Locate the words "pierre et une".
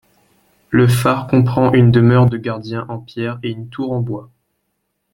2.99-3.69